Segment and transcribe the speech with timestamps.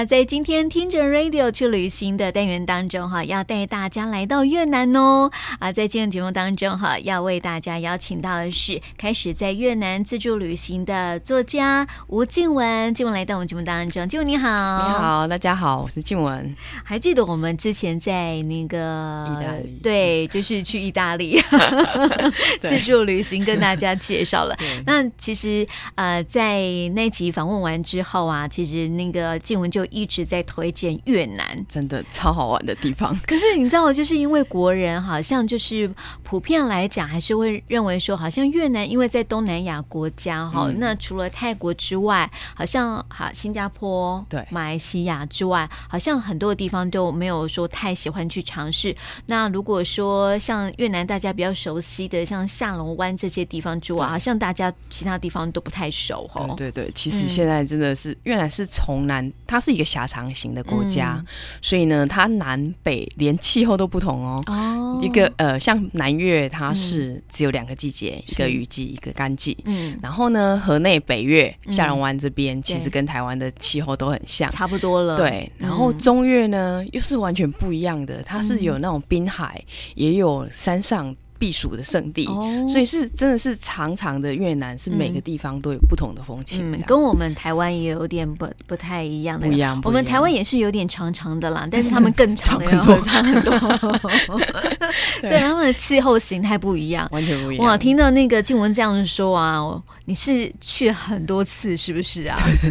[0.00, 5.30] 好，在今天听着 Radio 去旅行的单元当中，哈，要带大家来到越南哦。
[5.58, 12.94] 啊，在今天节目当中，哈，要为大家邀请到的是开始在越南自助旅行的作家吴静文。
[12.94, 16.56] 静文来到我们节目当中，静文你好，你好，大家好，我是静文。
[16.82, 21.38] 还记得我们之前在那个意大利，对，就是去意大利
[22.62, 24.56] 自助旅行，跟大家介绍了。
[24.86, 26.62] 那其实呃，在
[26.94, 33.16] 那集访问完之后啊，其实那个静文就一直在推荐越南，真的超好玩的地方。
[33.26, 48.94] 可是你知道，就是因为国人好像就是普遍来讲，还是会认为说，好像越南因为在东南亚国家哈，嗯、那除了泰国之外，好像哈新加坡、对马来西亚之外，好像很多地方都没有说太喜欢去尝试。
[49.26, 56.46] 那如果说像越南大家比较熟悉的，像下龙湾这些地方之外，好像大家其他地方都不太熟哈。
[56.56, 61.26] 对对对，其实现在真的是、嗯、越南是从南，它是一个狭长型的国家，嗯、
[61.60, 64.40] 所以呢，它南北连气候都不同哦。
[64.46, 69.56] 哦，一个呃，像南越，它是只有两个季节，嗯、一个雨季，一个干季。
[69.64, 75.16] 嗯，然后呢，河内北越下龙湾这边其实跟台湾的气候都很像，差不多了。
[75.16, 79.60] 对，然后中越呢，又是完全不一样的，它是有那种滨海，
[79.94, 81.16] 也有山上。
[81.40, 89.46] 避暑的圣地，哦、所以是真的是长长的越南，是每个地方都有不同的风情，嗯，跟我们台湾也有点不不太一样的。
[89.46, 92.70] 不一样，我们台湾也是有点长长的啦， 但是他们更长的，
[93.02, 93.58] 长很多。
[95.22, 97.66] 所以他们的气候形态不一样，完全不一样。
[97.66, 99.60] 哇，听到那个静雯这样说啊，
[100.04, 102.36] 你是去了很多次是不是啊？
[102.38, 102.70] 对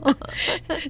[0.00, 0.14] 对。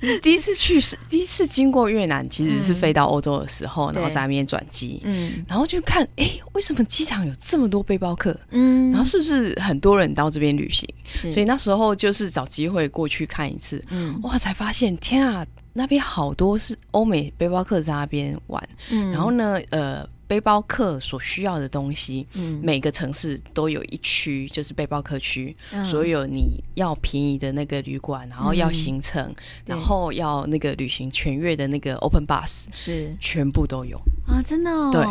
[0.00, 6.78] 你第一次去是第一次经过越南，其实是飞到欧洲的时候，嗯、然后在那边转机，嗯，然后就看，哎、欸，为什么？
[6.78, 8.38] 怎么机场有这么多背包客？
[8.50, 10.88] 嗯，然后是不是很多人到这边旅行？
[11.08, 13.84] 所以那时候就是找机会过去看一次。
[13.91, 18.69] 嗯，哇，才发现天啊，那边好多是欧美背包客在那边玩。
[18.91, 20.08] 嗯，然后呢，呃。
[20.28, 25.56] 背包客所需要的东西，嗯，每个城市都有一区，就是背包客区。
[25.73, 33.98] 嗯、所有你要便宜的那个旅馆，然后要行程，嗯、然后要那个旅行全月的那个 open bus，是全部都有
[34.38, 34.90] 啊，真的哦。
[34.92, 35.02] 对，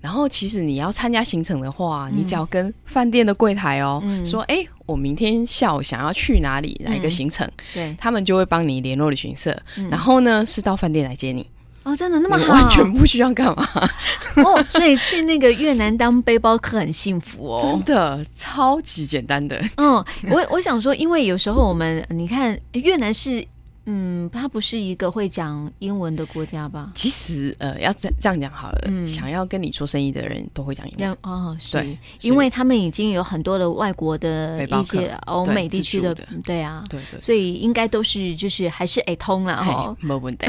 [0.00, 11.44] 然后其实你要参加行程的话，嗯、你只要跟饭店的柜台哦、说，哎、欸，我明天下午想要去哪里，哪一个行程，嗯、对，他们就会帮你联络旅行社，嗯、然后呢是到饭店来接你。
[11.82, 13.68] 哦，真的那么好，完全不需要干嘛
[14.36, 19.60] 哦，所以去那个越南当背包客很幸福哦， 真的超级简单的。
[19.76, 23.44] 嗯，我我想说，因为有时候我们你看越南是。
[23.86, 26.90] 嗯，它不是一个会讲英文的国家吧？
[26.94, 31.16] 其实，呃，要这这样讲好了，嗯、想要跟你做生意的人都会讲英文。
[31.22, 40.46] 哦，是，对因为他们已经有很多的外国的一些欧美地区的，对，对啊，对，所以应该都是就是还是诶通了哈，没问题。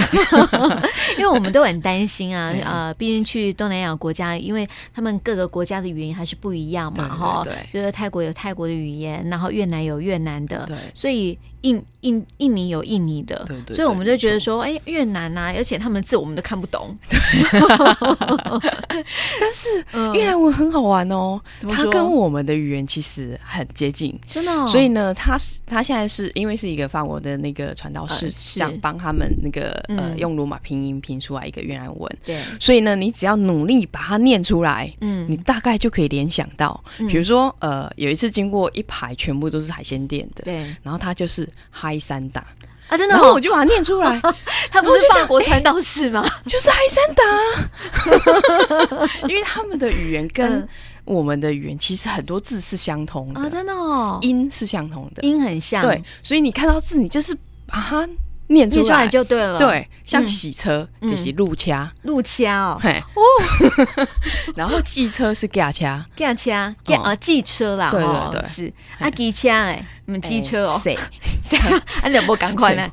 [1.17, 11.37] 因为我们都很担心啊， 呃，毕竟去东南亚国家，因为他们各个国家的语言还是不一样嘛，哈，对，就是泰国有泰国的语言，然后越南有越南的，对，所以。
[11.61, 16.95] 印印印尼有印尼的，对对对，所以我们就觉得说，哎、欸，越南呐、啊，而且他们的字我们都看不懂。
[17.09, 17.19] 对
[19.39, 24.67] 但是、嗯、越南文很好玩哦，它跟我们的语言其实很接近，真的、哦。
[24.67, 32.17] 所以呢，他他现在是因为是一个法国的那个传道士，想帮、呃、他们那个呃用罗马拼音拼出来一个越南文。
[32.23, 41.47] 对，所以呢，你只要努力把它念出来，嗯，你大概就可以联想到，嗯、比如说呃，有一次经过一排全部都是海鲜店的，对，然后他就是。
[41.69, 42.45] 嗨三打
[42.87, 44.19] 啊，真的，然后我就把它念出来。
[44.71, 46.25] 他不是法国传道士吗？
[46.45, 50.67] 就是嗨三打， 因为他们的语言跟
[51.03, 53.41] 我们的语言其实很多字是相同的。
[53.41, 55.81] 啊，真的哦，音是相同的，音很像。
[55.81, 57.35] 对，所以你看到字，你就是
[57.65, 58.07] 把它
[58.47, 59.05] 念出来。
[59.05, 59.57] 就对了。
[59.59, 63.03] 对，像洗车就是路掐，路掐哦，嘿。
[63.15, 63.21] 哦，
[64.55, 65.85] 然后汽车是驾车，
[66.15, 68.73] 驾车，啊，汽车啦，对对对，是。
[68.99, 69.85] 啊，机车哎。
[70.07, 70.95] 你们机车哦，谁？
[72.01, 72.89] 啊，两波赶快来。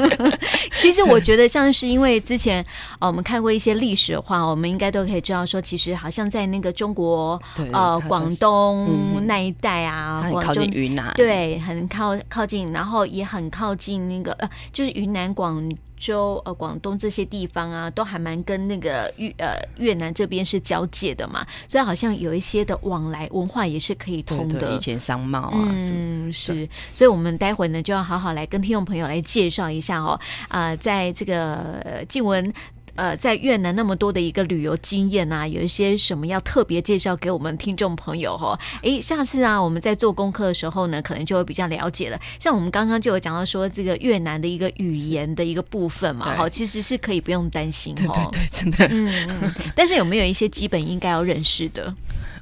[0.76, 2.64] 其实我觉得，像是因为之前
[2.98, 7.40] 呃，我们看过一些历史的话，我们应该都可以知道说，其实好像在那个中国
[7.72, 15.62] 呃广东那一带啊，很靠近云南，对，很靠靠近，然后也很靠近那个呃，就是云南广。
[15.98, 24.72] 州呃，广东这些地方啊，都还蛮跟那个越呃越南这边是交界的嘛，所以好像有一些的往来文化也是可以通的。
[24.74, 30.18] 以前商贸啊，嗯，是，对所以我们待会呢就要好好来跟听众朋友来介绍一下哦，
[30.48, 32.52] 啊、呃，在这个静雯。
[32.98, 38.58] 呃在越南那么多的一个旅游经验啊，有一些什么要特别介绍给我们听众朋友哈？
[38.82, 42.20] 哎，下次啊，我们在做功课的时候呢，可能就会比较了解了。
[42.40, 49.54] 像我们刚刚就有讲到说这个越南的一个语言的一个部分嘛，哈，其实是可以不用担心，对对对，真的，嗯嗯。
[49.76, 51.94] 但是有没有一些基本应该要认识的？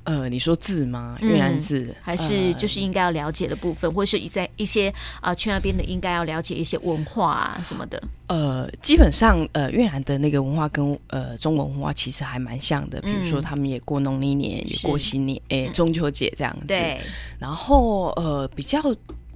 [0.07, 1.19] 呃，你说字吗？
[1.21, 4.89] 越南字、嗯、还是就是应该要了解的部分，呃、或是在一些
[5.21, 8.01] 啊、呃、去那边的应该要了解一些文化啊什么的。
[8.29, 16.67] 呃，基本上呃越南的那个文化跟呃中国文化其实还蛮像的，比如说他们也过农历年，嗯、也过新年，哎，中秋节这样子。
[16.67, 17.01] 对。
[17.41, 18.81] 然后呃比较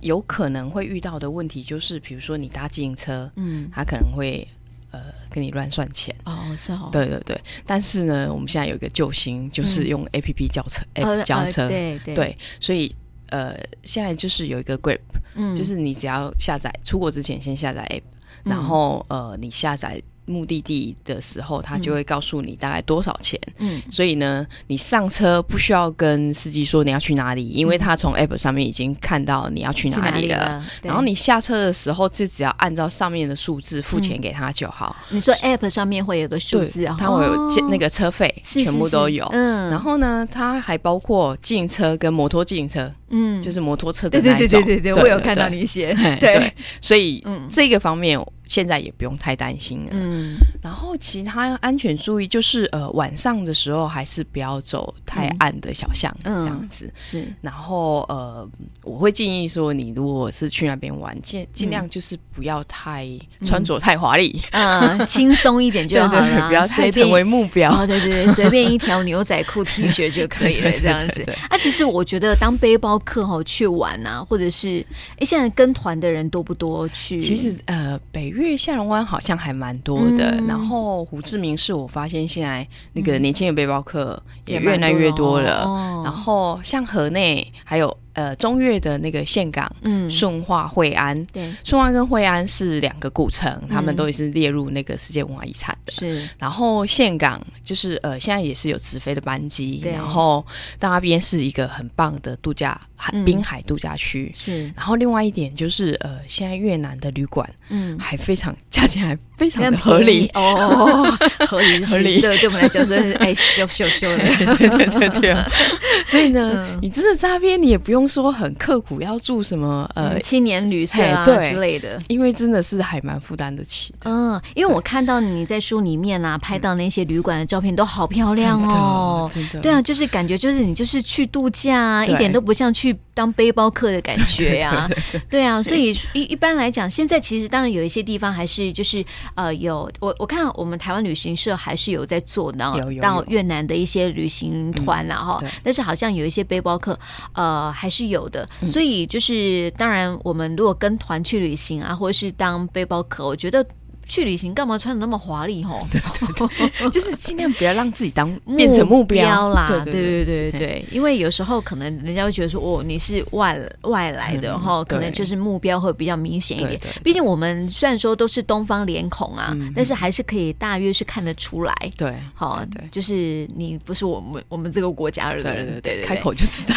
[0.01, 4.47] 有可能会遇到的问题就是，比如说你搭自行车，嗯，他可能会。
[4.91, 7.41] 呃，跟你乱算钱哦，是哦，对对对。
[7.67, 12.39] 但是呢，我们现在有一个救星，就是用 A P P 叫车，App 叫车，对对对。
[12.59, 12.95] 所以
[13.29, 15.01] 呃，现在就是有一个 Grip，
[15.35, 18.03] 嗯，就是你只要下载，出国之前先下载 App，
[18.45, 20.01] 然后呃，你下载。
[20.31, 23.39] 目的地的时候，他就会告诉你大概多少钱。
[23.59, 30.39] 嗯，所以呢，你上车不需要跟司机说你要去哪里，因为他从 App 上面已经看到你要去哪里了。
[30.39, 34.97] 了然后你下车的时候，就只要按照上面的数字付钱给他就好。
[35.11, 39.29] 嗯、你说 App 上面会有个数字，他会有那个车费，全部都有。
[39.33, 42.93] 嗯，然后呢，它还包括自行车跟摩托自行车。
[43.13, 44.39] 嗯，就是摩托车的那种。
[44.39, 45.93] 对对对对对，我有看到你写。
[46.21, 48.21] 对，所以这个方面。
[48.51, 49.91] 现在也不用太担心了。
[49.93, 56.87] 嗯，然后其他安全注意就是，呃，晚上的时候还是不要走太暗的小巷，嗯、这样子。
[56.87, 57.25] 嗯、是。
[57.41, 58.45] 然后呃，
[58.83, 63.05] 我会建议说，你如果是去那边玩，尽尽量就是不要太、
[63.39, 67.73] 嗯、穿着太华丽，嗯， 轻松一点就好了，不要太成为目标。
[67.73, 71.23] 哦，对对对，随便一条牛仔裤 T 恤就可以了， 这样子。
[71.49, 74.85] 啊，其实我觉得当背包客哈去玩啊，或者是
[75.19, 77.21] 哎，现在跟团的人多不多去？
[77.21, 78.35] 其实呃，北。
[78.41, 87.95] 因为下龙湾好像还蛮多的，嗯、然后胡志明市我发现现在那个年轻的背包客也越来越多了，多哦、然后像河内还有。
[88.13, 95.93] 呃，中越的那个岘港、嗯，顺化、惠安，对，顺化跟惠安是两个古城，嗯、他们都也是列入那个世界文化遗产的。
[95.93, 99.93] 是，然后岘港就是呃，现在也是有直飞的班机，对。
[99.93, 100.45] 然后
[100.79, 104.31] 到那边是一个很棒的度假海滨海度假区。
[104.35, 110.29] 是、嗯，然后另外一点就是呃，现在越南的旅馆，嗯，还非常价钱还非常的合理。
[110.35, 111.07] 哦，
[111.47, 114.25] 合理 合理，对，对我们来讲真是哎，秀秀秀的，
[114.57, 115.37] 对对对对。
[116.05, 118.01] 所以呢，嗯、你真的在那边你也不用。
[118.01, 124.11] 不用说很刻苦要住什么呃青年旅社啊之类的，因为真的是还蛮负担得起的。
[124.11, 129.61] 嗯，因为我看到你在书里面啊拍到那些旅馆的照片都好漂亮哦，真的。
[129.61, 134.89] 对啊，就是感觉就是你就是去度假，一点都不像去当背包客的感觉 呀。
[135.29, 146.99] 对啊，所以一一般来讲，现在其实当然有一些地方还是就是呃有我我看我们台湾旅行社还是有在做呢到越南的一些旅行团然后，但是好像有一些背包客
[147.35, 147.91] 呃还。
[147.91, 153.67] 是有的，所以就是当然，我们如果跟团去旅行啊，或者是当背包客，我觉得。
[154.11, 155.87] 去旅行干嘛穿的那么华丽吼？
[155.93, 156.01] 对
[156.37, 159.65] 对对， 就是尽量不要让自己当变成目标啦。
[159.69, 166.81] 对对对对对，因为有时候可能人家会觉得说，哦，你是外外来的哈，可能就是目标会比较明显一点。
[167.05, 171.73] 毕竟我们虽然说都是东方脸孔啊，但是还是可以大约是看得出来。
[171.97, 176.75] 对，好，对，就是你不是我们我们这个国家的人，对对，开口就知道。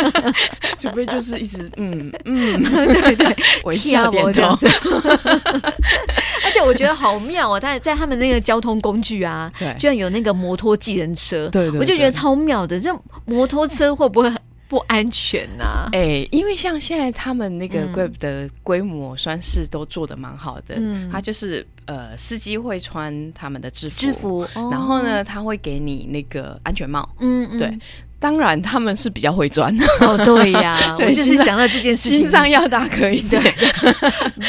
[0.78, 4.56] 除非就是一直嗯嗯，对对，微笑点头。
[6.62, 12.78] 我觉得好妙哦，在在他们那个交通工具啊，对，居然有那个摩托计人车，对，我就觉得超妙的。
[12.78, 12.90] 这
[13.24, 14.32] 摩托车会不会
[14.68, 15.64] 不安全呢？
[15.64, 15.88] 啊？
[15.92, 27.78] 哎、欸，因为像现在他们那个 Grab 的规模算是都做的蛮好的，嗯，他就是呃，司机会穿他们的制服，制服，哦、然后呢，他会给你那个安全帽，嗯，嗯对。
[28.20, 33.22] 当然，他们是比较会钻哦，对呀， 我就是想到这件事情，心脏要大可以。
[33.22, 33.40] 对，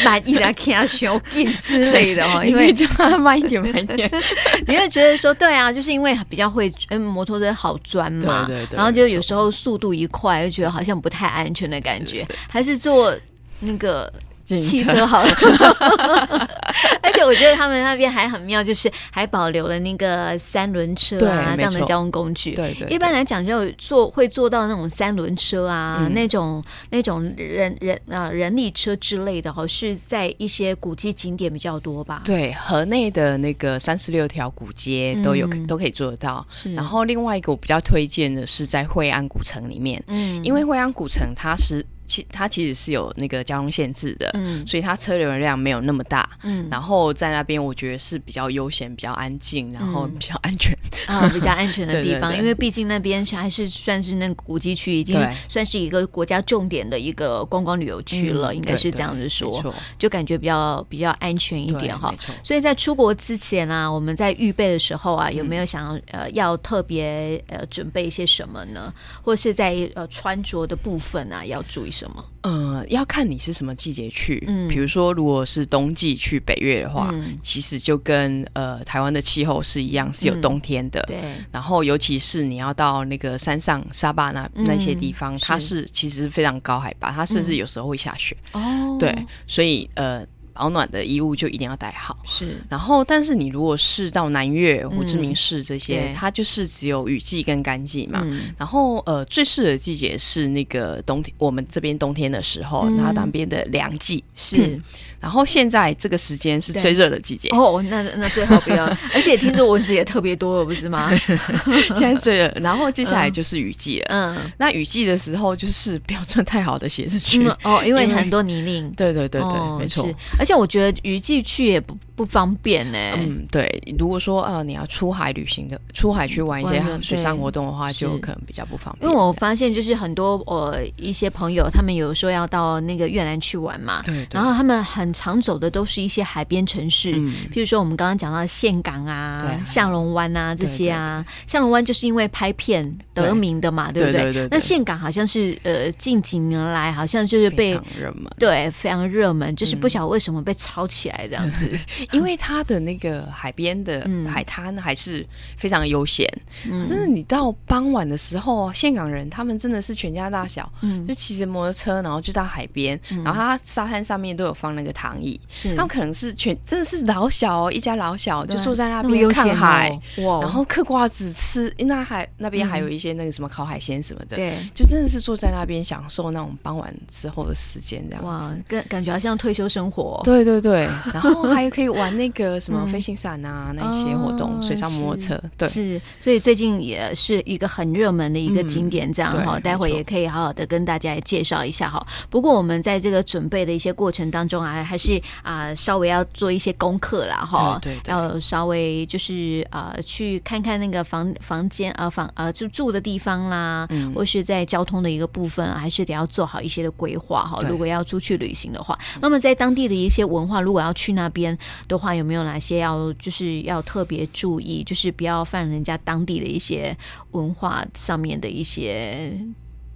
[0.03, 4.11] 满意的看小劲之类的哦， 因为叫他慢一点，慢一点，
[4.67, 13.17] 你会觉得说，对啊，就是因为比较会，嗯，摩托车好钻嘛，对对对，然后就有时候速度一快，就觉得好像不太安全的感觉，还是坐
[13.61, 14.11] 那个。
[14.45, 15.31] 汽车好了，
[17.01, 22.53] 而且我觉得他们那边还很妙，就是还保留了那个三轮车啊这样的交通工具。
[22.53, 32.21] 对对，一般来讲就坐会坐到那种三轮车啊，那种那种人人啊人力车之类的哈，是在一些古迹景点比较多吧？
[32.25, 36.45] 对，河内的那个三十六条古街都有都可以做得到。
[36.75, 41.86] 然后另外一个我比较推荐的是在惠安古城里面，嗯，因为惠安古城它是。
[42.11, 50.77] 其它其实是有那个交通限制的，嗯，所以它车流量没有那么大，嗯，然后在那边我觉得是比较悠闲、比较安静，然后比较安全
[51.07, 62.13] 啊，比较安全的 地方，因为毕竟那边还是算是那个古迹区，已经算是一个国家重点的一个观光旅游区了，应该是这样子说，就感觉比较比较安全一点哈。
[62.43, 68.93] 所以在出国之前啊，我们在预备的时候啊，有没有想要呃要特别呃准备一些什么呢？
[69.21, 72.25] 或是在呃穿着的部分啊，要注意什么？
[72.41, 74.43] 呃，要看你是什么季节去。
[74.48, 81.00] 嗯，比如说，如果是冬季去北越的话，嗯、其实就跟呃台湾的气候是一样，是有冬天的。
[81.01, 81.22] 嗯、对。
[81.51, 88.36] 然后，尤其是你要到那个山上沙巴那那些地方，嗯、它是其实非常高海拔，它甚至有时候会下雪。
[88.53, 88.98] 哦、嗯。
[88.98, 90.25] 对，所以呃。
[90.53, 92.58] 保暖的衣物就一定要带好，是。
[92.70, 98.22] 然后，但是你如果是到南越、胡志明市这些，嗯、它就是只有雨季跟干季嘛。
[98.24, 104.58] 嗯、然后，呃，最适合的季节是那个冬天，我们这边冬天的时候，嗯、然后那边的凉季是。
[104.58, 104.81] 嗯
[105.22, 111.15] 然后现在这个时间是最热的季节哦，那那最好不要， 而且听说蚊子也特别多了，不是吗？
[111.93, 114.08] 现在最热，然后接下来就是雨季了。
[114.10, 118.91] 嗯，那雨季的时候就是不要穿太好的鞋子去哦，因为很多泥泞。
[118.98, 120.10] 对对对对，没错。
[120.41, 122.98] 而且我觉得雨季去也不不方便呢。
[123.17, 123.69] 嗯，对。
[124.00, 129.07] 如果说呃你要出海旅行的，出海去玩一些水上活动的话，就可能比较不方便。
[129.07, 135.12] 因为我发现就是很多呃一些朋友，他们有说要到那个越南去玩嘛，对，然后他们很。
[135.13, 141.24] 常走的都是一些海边城市，嗯、譬如说我们刚刚讲到的峴港啊、向龙湾啊这些啊。
[141.45, 144.48] 向龙湾就是因为拍片得名的嘛，对，对不对？
[144.50, 155.25] 那岘港好像是呃近几年来好像就是被热门，对，非常热门，就是不晓得为什么被炒起来这样子，嗯、 因为它的那个海边的海滩还是
[155.57, 156.31] 非常悠闲。
[156.65, 164.91] 嗯，真的，你到傍晚的时候，香港人他们真的是全家大小，嗯，就骑着摩托车，然后就到海边，嗯、然后他沙滩上面都有放那个。
[164.91, 165.69] 躺椅，是。
[165.69, 192.05] 他们可能是全真的是老小哦，一家老小就坐在那边看海，哇，然后嗑瓜子吃，那海那边还有一些那个什么烤海鲜什么的，对，就真的是坐在那边享受那种傍晚之后的时间这样子，哇，感感觉好像退休生活，对对对， 然后还可以玩那个什么飞行伞啊那一些活动，水上摩托车，对，是，所以最近也是一个很热门的一个景点，这样哈，待会也可以好好的跟大家也介绍一下哈。
[192.29, 194.71] 不过我们在这个准备的一些过程当中啊。
[194.81, 207.57] 还是啊、呃，稍微要做一些功课啦，哈，对，对，要稍微就是啊、呃，去看看那个房房间啊房啊就住的地方啦，嗯、或是在交通的一个部分，还是得要做好一些的规划哈。
[207.69, 216.95] 如果要出去旅行的话，那么在当地的一些文化，如果要去那边的话，有没有哪些要就是要特别注意，就是不要犯人家当地的一些
[217.31, 219.33] 文化上面的一些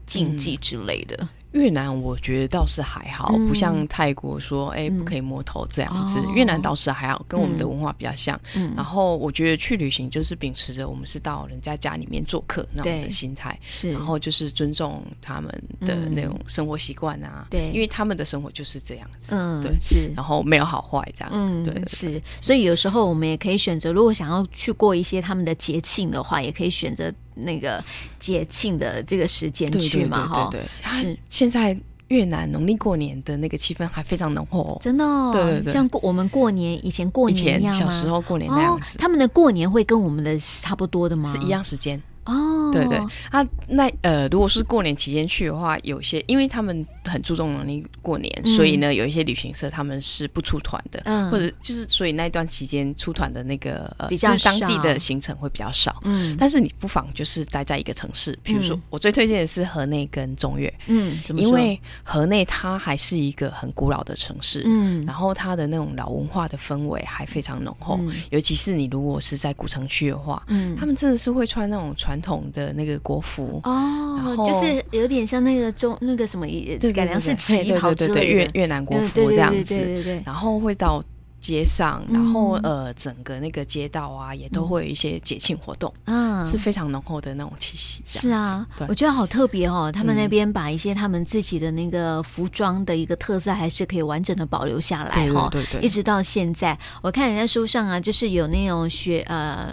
[0.08, 1.16] 禁忌之类的？
[1.20, 6.20] 嗯越南我觉得倒是还好，嗯、不像泰国说哎、欸、不可以摸头这样子。
[6.20, 8.40] 嗯、越南倒是还好，跟我们的文化比较像。
[8.56, 13.92] 嗯、然后我觉得去旅行就是秉持着我们是到人家家里面做客那种的心态，是。
[13.94, 20.12] 然后就是尊重他们的那种生活习惯啊，对、嗯，因为他们的生活就是这样子，嗯，对，是。
[20.14, 22.22] 然后没有好坏这样，嗯，对，是。
[22.42, 27.14] 所以有时候我们也可以选择，如果想要去过一些他们的节庆的话，也可以选择。
[27.36, 27.84] 那个
[28.20, 31.18] 节庆的这个时间去嘛，哈，对，是。
[31.30, 31.78] 现在
[32.08, 34.62] 越南农历过年的那个气氛还非常浓厚。
[34.62, 41.32] 哦，真的哦，对对对，像过我们过年以前过年一样，小时候过年那样子，他们的过年会跟我们的差不多的吗？
[41.32, 42.02] 是一样时间。
[42.26, 42.98] 哦，对对，
[43.30, 72.15] 啊，那呃，如果是过年期间去的话，有些因为他们很注重农历过年，嗯、所以呢，有一些旅行社他们是不出团的，嗯，或者就是所以那段期间出团的那个呃，比较就是当地的行程会比较少，嗯，但是你不妨就是待在一个城市，比如说、嗯、我最推荐的是河内跟中越，嗯，因为河内它还是一个很古老的城市，嗯，然后它的那种老文化的氛围还非常浓厚，嗯、尤其是你如果是在古城区的话，嗯，他们真的是会穿那种传。
[72.16, 76.46] 传统的那个国服哦，就是有点像那个中那个什么
[76.94, 81.04] 改良式旗袍之类的越越南国服这样子，然后会到。
[81.46, 88.02] 街上，然后呃，整个那个街道啊，也都会有一些节庆活动，嗯，是非常浓厚的那种气息。
[88.06, 95.50] 是啊，我觉得好特别哦，他们那边把一些他们自己的那个服装的一个特色，还是可以完整的保留下来哈。
[95.52, 99.72] 对对，一直到现在，我看人家书上啊，就是有那种学呃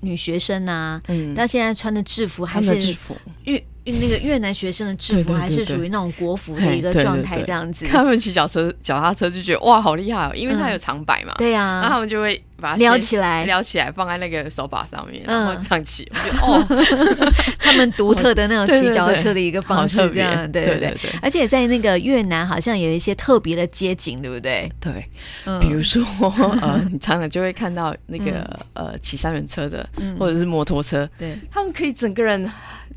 [0.00, 7.86] 女学生啊，嗯，到现在穿的制服还是制服，越那个越南学生的制服还是属于那种国服的一个状态，这样子。
[7.86, 11.32] 他们骑脚车、脚踏车就觉得哇，好厉害哦，因为他有长摆嘛。
[11.38, 16.10] 对呀，然后他们就会把它撩起来，撩起来放在那个手把上面，然后这样骑。
[16.12, 20.96] 我觉得哦， 他们独特的那种骑脚踏车的一个方式，这样对对对。
[21.22, 24.68] 而且在那个越南好像有一些特别的街景，对不对？
[24.80, 24.92] 对，
[25.60, 26.02] 比如说
[26.60, 29.88] 呃，你常常就会看到那个呃骑三轮车的，
[30.18, 32.50] 或者是摩托车，对，他们可以整个人。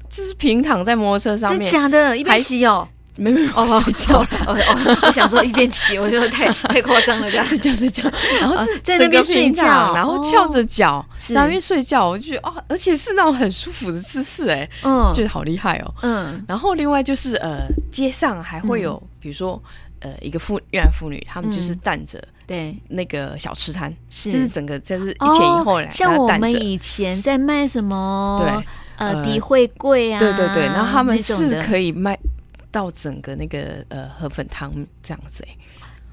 [0.09, 2.17] 就是平躺在摩托车上面，真假的？
[2.17, 4.21] 一边骑哦，没没哦，睡觉。
[4.21, 4.27] 了。
[4.47, 7.45] 哦哦，我想说一边骑，我觉得太 太夸张了，这样。
[7.45, 8.03] 睡觉睡觉，
[8.39, 16.43] 然后在那边睡觉，然后翘着脚在那边睡觉，我就觉得哦，而且是那种很舒服的姿势，哎，嗯，觉得好厉害哦，嗯。
[16.47, 19.61] 然后另外就是呃，街上还会有，比如说
[19.99, 22.75] 呃，一个妇越南妇女，她们就是担着对。
[22.87, 28.41] 那个小吃摊，就是整个就是一前一后来，像我们以前在卖什么？
[28.41, 28.65] 对。
[28.99, 32.17] 呃，底会贵啊，对对对，然后他们是可以卖
[32.69, 35.55] 到整个那个呃河粉汤这样子哎。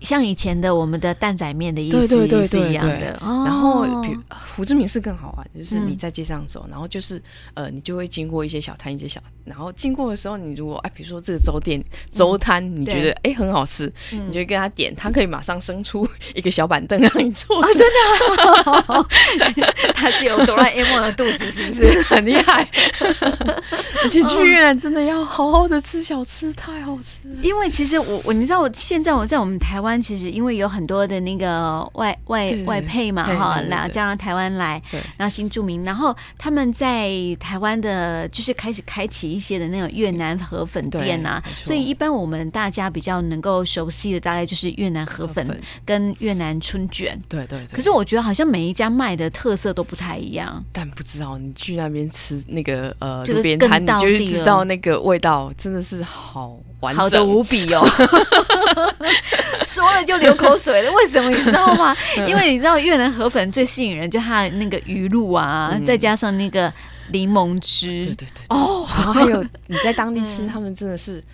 [0.01, 7.21] 像以前的我们的蛋仔面的意思也是一样的，然后比胡志明市更好玩，就是你在街上走，然后就是
[7.55, 17.65] 呃，你就会经过一些小摊，一些小，然后经过的时候，你如果哎，比如说这个粥店粥摊，你觉得哎很好吃，你就跟他点，他可以马上生出一个小板凳让你坐。
[17.73, 17.79] 真
[19.55, 22.69] 的， 他是有哆啦 A 梦的肚子，是不是很厉害？
[24.05, 27.35] 而且去越南真的要好好的吃小吃，太好吃了。
[27.43, 29.86] 因为其实我我你知道，我现在我在我们台湾。
[29.87, 34.83] 湾其实因为有很多的那个外外外配嘛哈，来加上台湾来，
[35.17, 45.47] 然后新住民，然后他们在台湾的，就是开始开启一些的那种越南河粉店呐，所以一般我们大家比较能够熟悉的大概就是越南河粉
[45.85, 47.65] 跟越南春卷，对对。
[47.73, 57.87] 可是我觉得好像每一家卖的特色都不太一样，但不知道你去那边吃那个呃路边摊，你就会知道那个味道真的是好完，好的无比哦。
[59.67, 61.95] 说了就流口水了，为什么你知道吗？
[62.27, 66.73] 因为你知道越南河粉最吸引人，就它的那个鱼露啊，嗯、再加上那个
[67.11, 71.25] 柠檬汁，对对对，哦，然后还有你在当地吃， 他们真的是，嗯、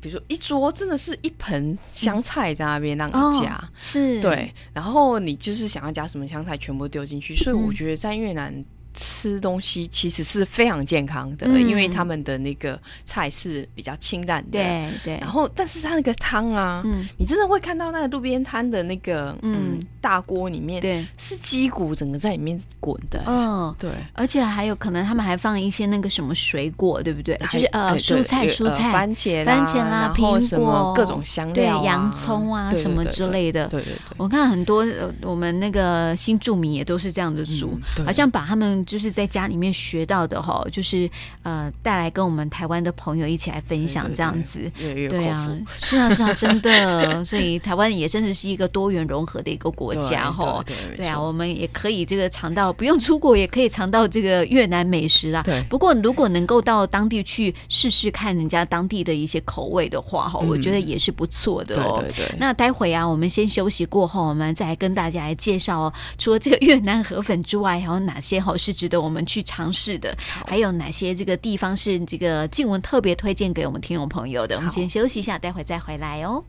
[0.00, 8.64] 比如说一桌真的是一盆香菜在那边让你夹，哦、是，对，然后你就是想要加什么香菜，全部丢进去，所以我觉得在越南。
[8.94, 14.52] 吃东西其实是非常健康的，嗯、因为他们的那个菜是比较清淡的。
[14.52, 15.18] 对对。
[15.20, 23.22] 然后，但是他那个汤啊，嗯、你真的会看到那个路边摊的那个嗯大锅里面，对，是鸡骨整个在里面滚的。
[23.26, 23.90] 嗯，对。
[24.12, 27.34] 而且还有可能他们还放一些那个什么水果，对不对？
[27.50, 33.66] 就是呃蔬菜蔬菜，番茄番茄啦，苹果各种香料，洋葱啊什么之类的。
[33.68, 33.98] 对对对。
[34.18, 34.86] 我看很多
[35.22, 38.74] 我们那个新住民也都是这样子煮，好像把他们。
[38.84, 41.08] 就是在家里面学到的哈，就是
[41.42, 50.62] 呃带来跟我们台湾的朋友一起来分享这样子，对啊，是啊是啊，真的，所以台湾也真的是一个多元融合的一个国家哈，
[50.96, 55.42] 对，啊，我们也可以这个尝到不用出国也可以尝到这个越南美食啦。
[55.42, 61.96] 对，不过如果能够到当地去试试看人家当地的一些口味的话哈，我觉得也是不错的哦。
[62.00, 62.36] 对对对。
[62.38, 68.74] 那待会啊，我们先休息过后，我们再来跟大家来介绍哦，除了这个越南河粉之外，还有哪些好是。
[68.74, 70.12] 值得我们去尝试的，
[70.44, 74.56] 还有哪些这个地方是这个静文特别推荐给我们听众朋友的？
[74.56, 76.42] 我们先休息一下，待会再回来哦。